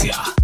[0.00, 0.39] djradio.ca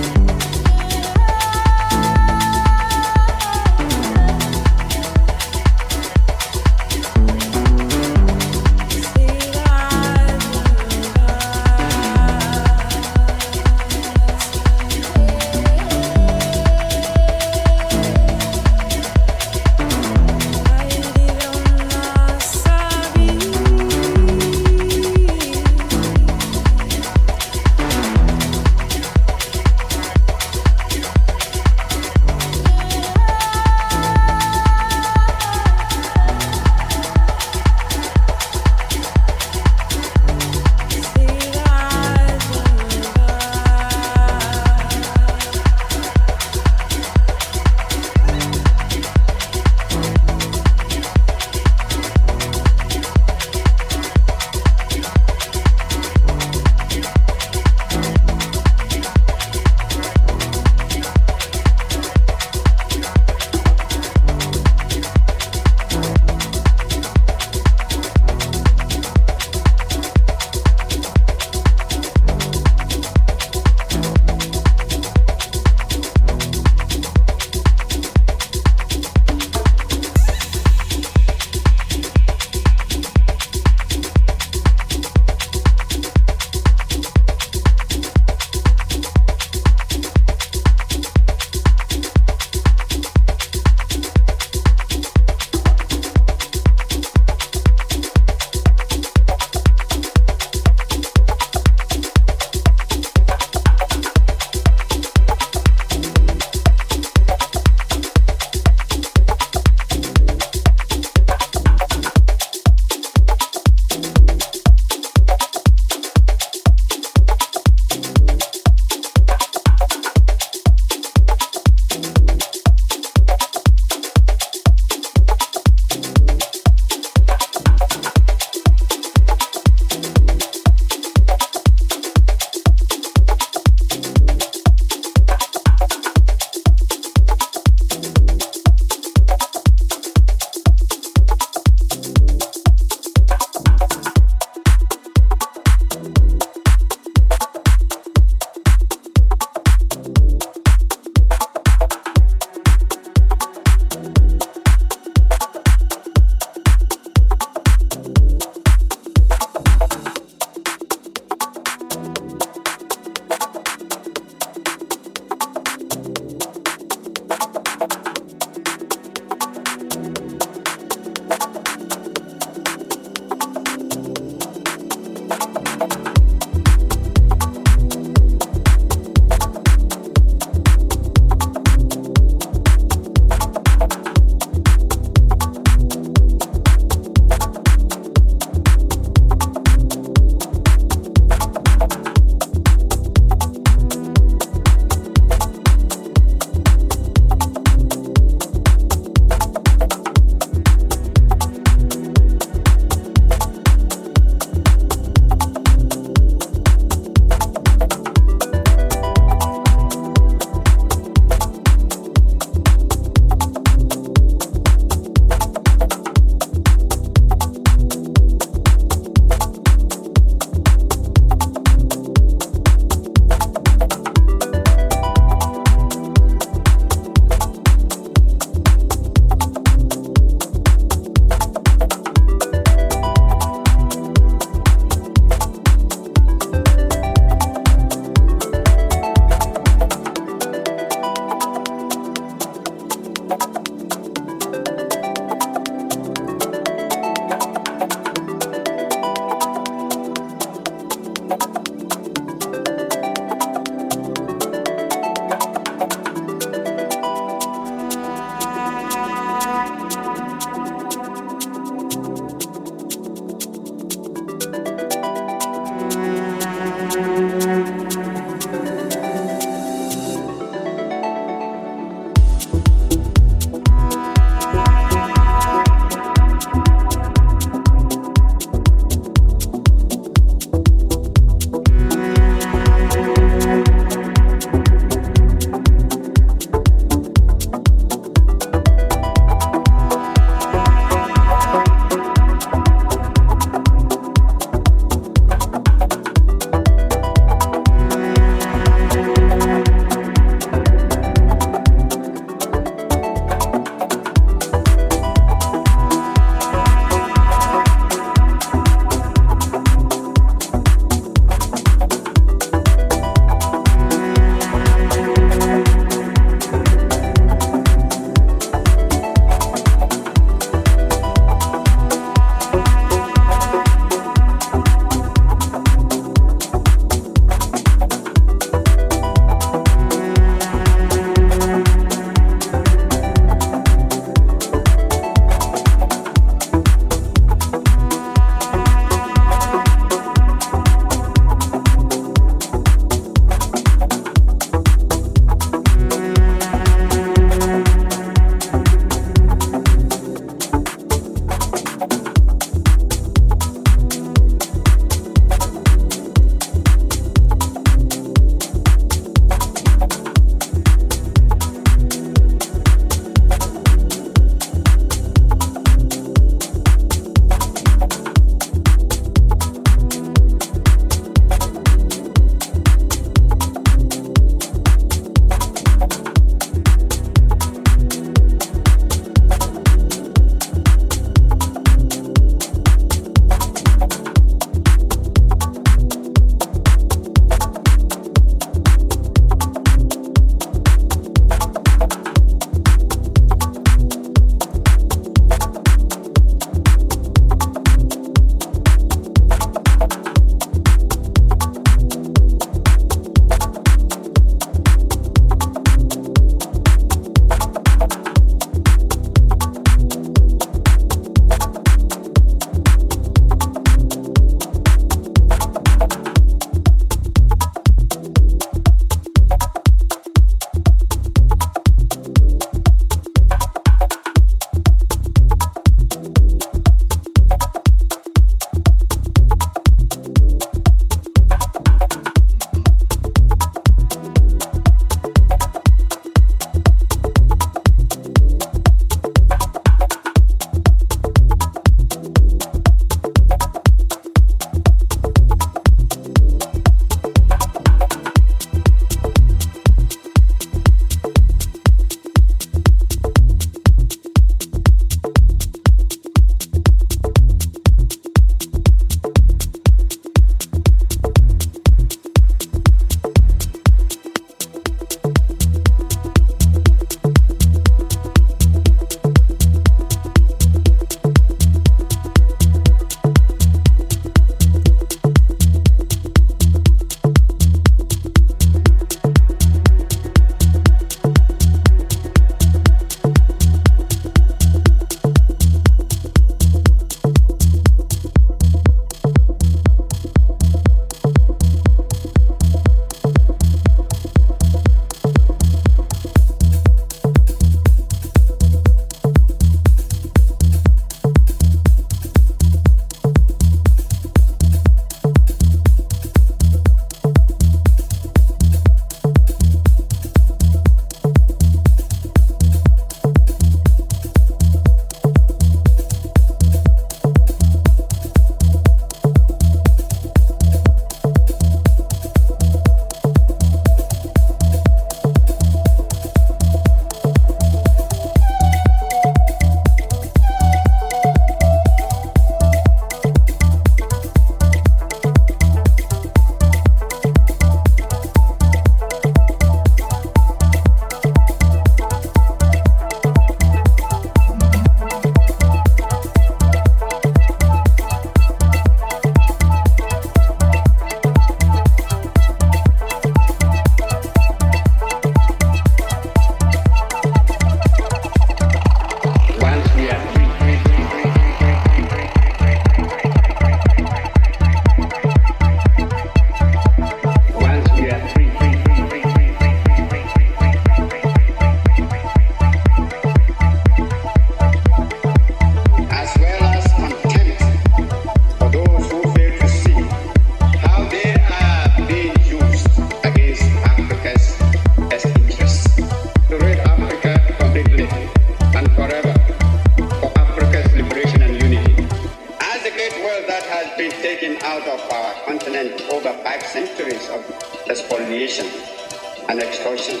[599.40, 600.00] and extortion,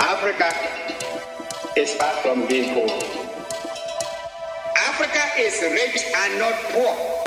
[0.00, 0.50] Africa
[1.76, 2.88] is far from being poor.
[4.76, 7.18] Africa is rich and not poor.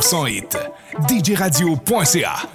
[0.00, 0.50] Hit.
[1.08, 2.48] DJRadio.ca.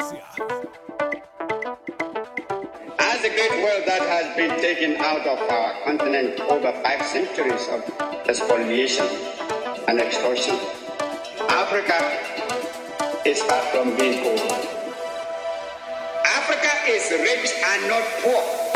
[3.00, 7.68] As a great world that has been taken out of our continent over five centuries
[7.70, 9.06] of spoliation
[9.88, 10.58] and extortion,
[11.50, 12.00] Africa
[13.26, 14.38] is far from being poor.
[16.26, 18.67] Africa is rich and not poor.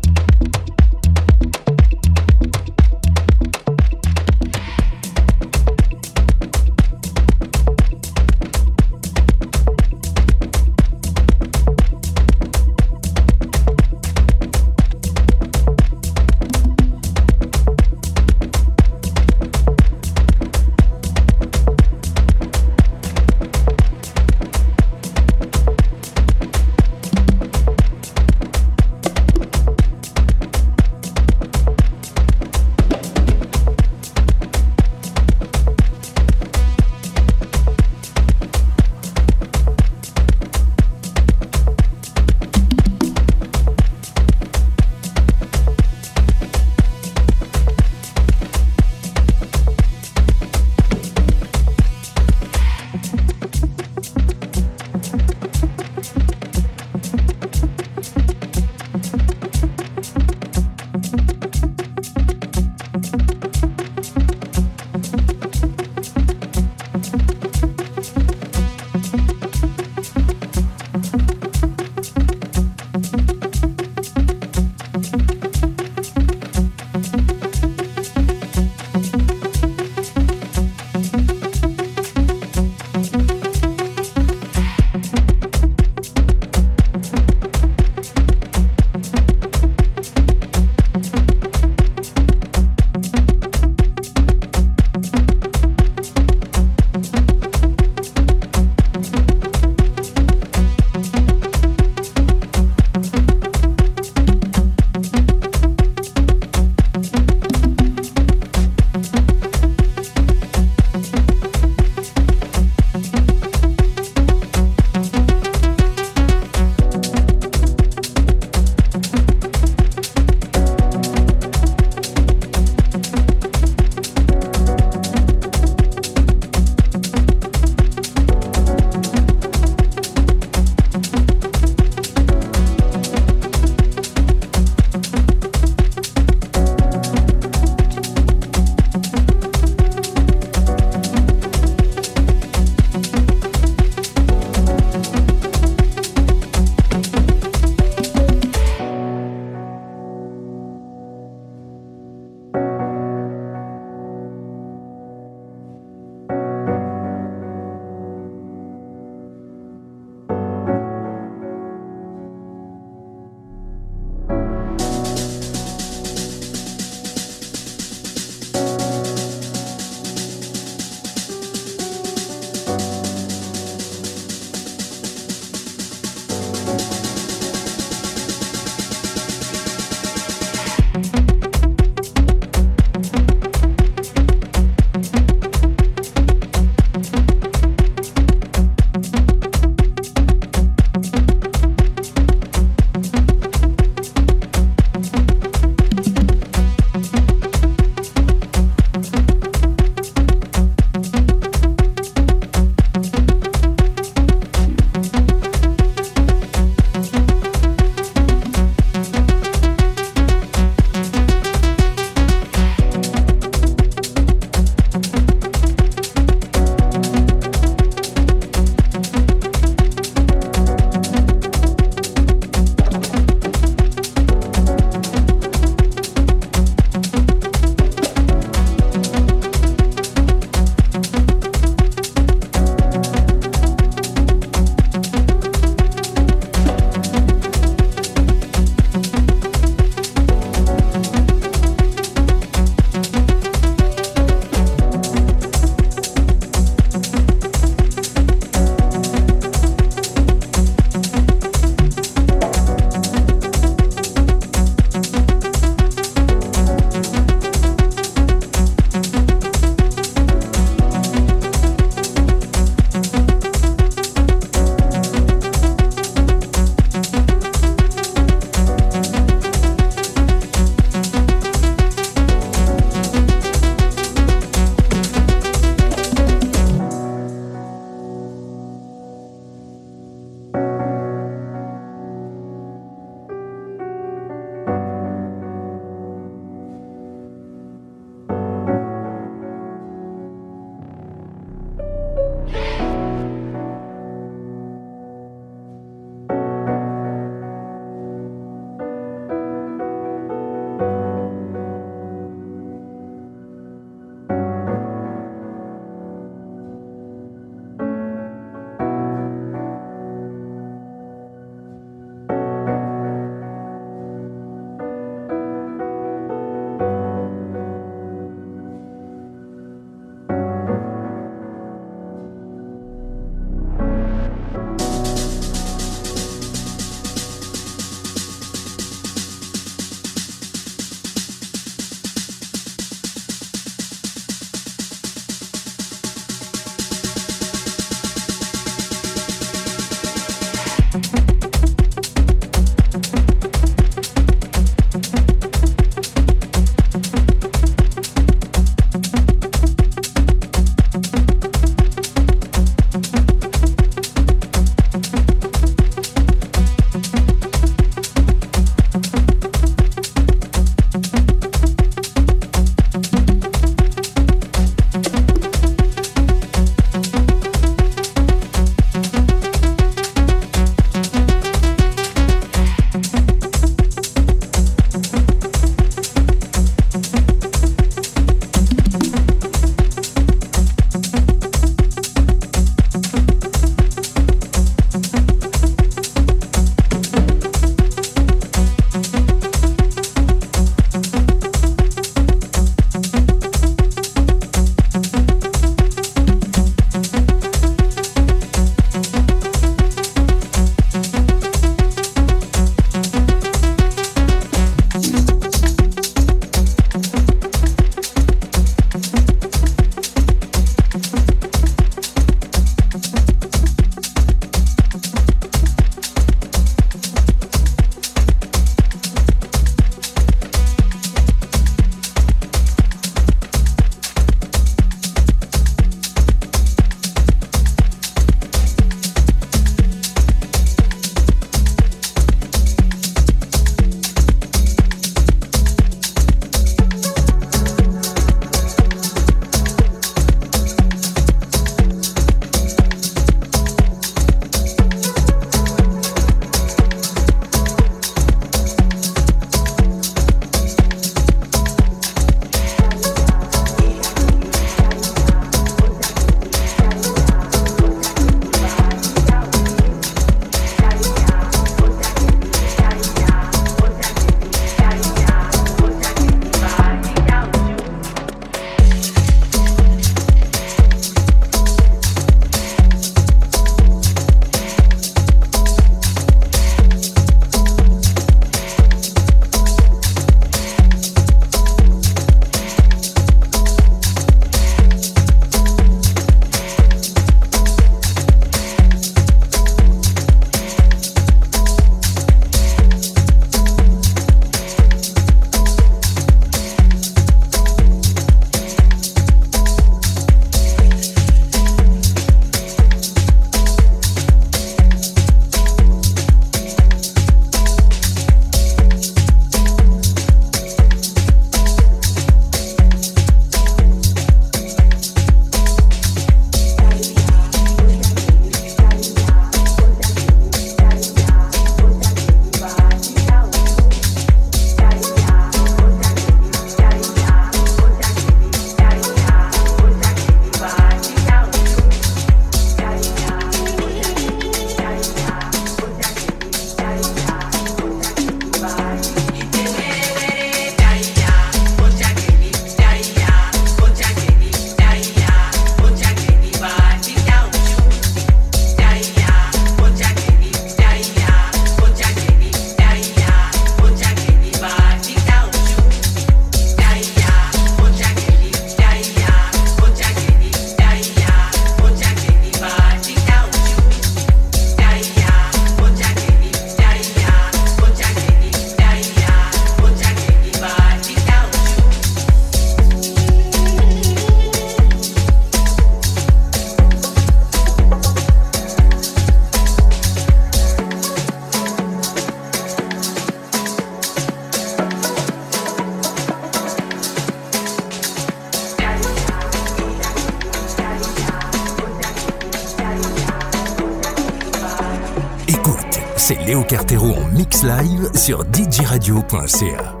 [599.47, 600.00] Sur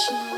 [0.00, 0.29] djradio.ca.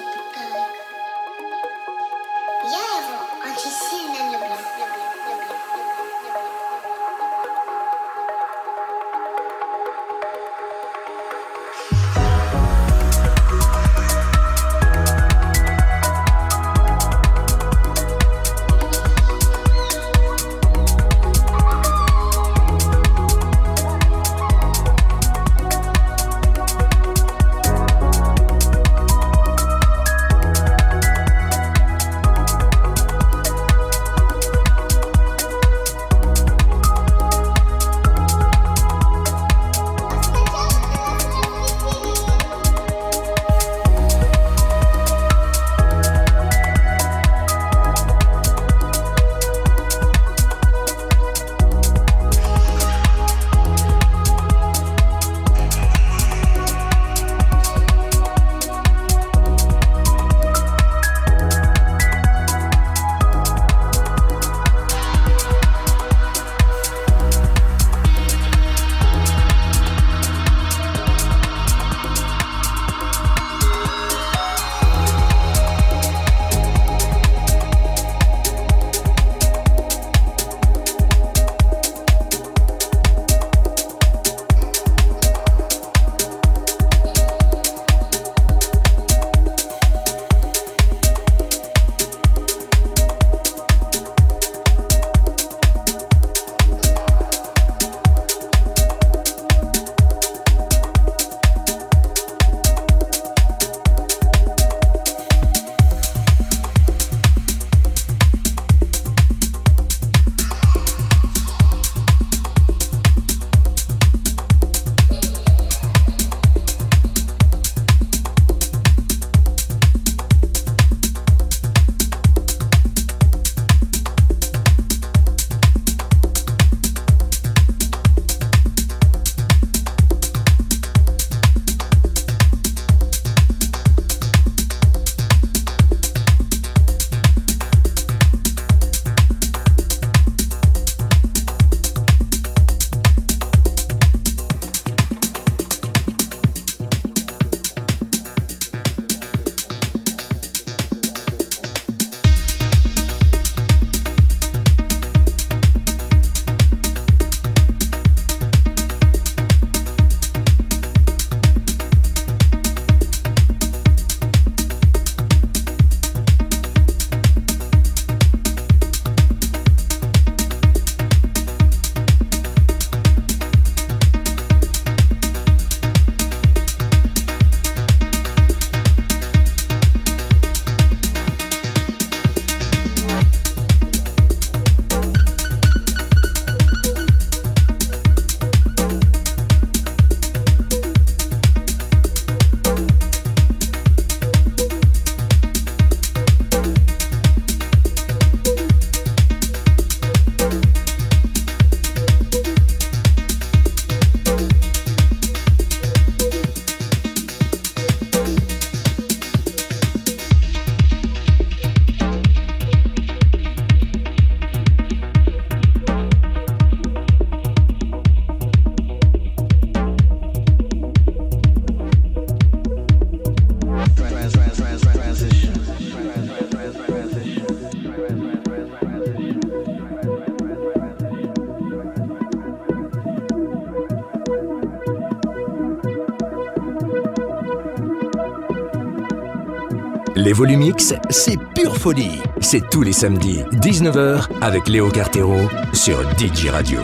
[240.33, 242.23] Les Volumix, c'est pure folie.
[242.41, 245.37] C'est tous les samedis, 19h, avec Léo Cartero
[245.75, 246.81] sur DJ Radio.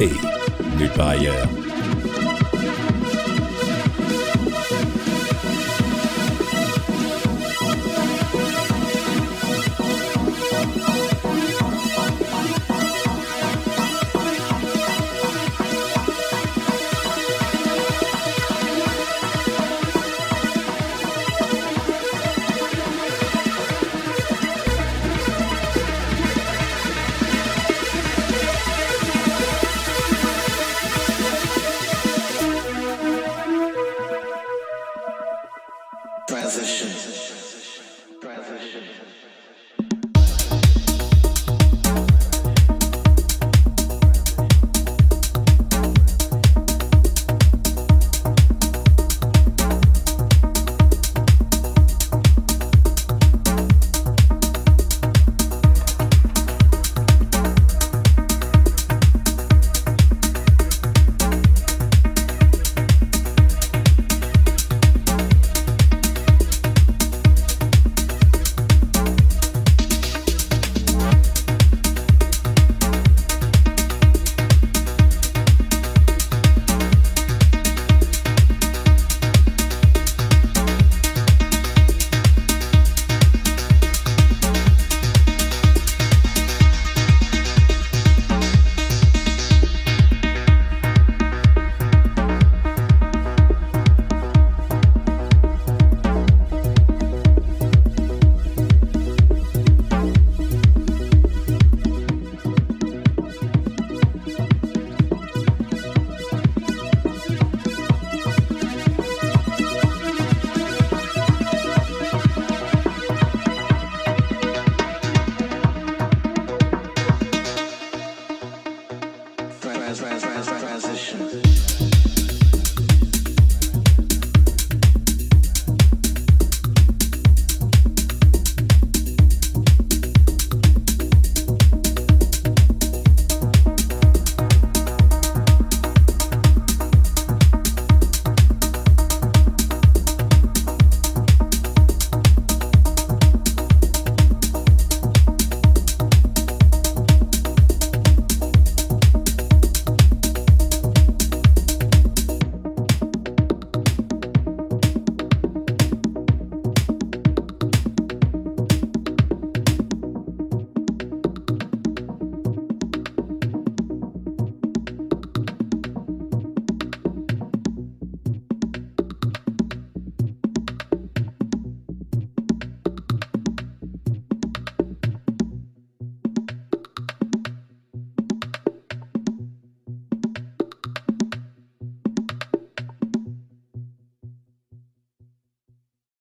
[0.00, 0.10] Et
[0.76, 1.46] nulle part ailleurs.